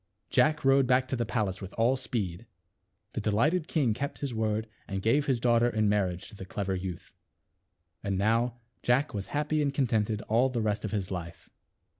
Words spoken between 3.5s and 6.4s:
king kept his word and gave his daughter in marriage to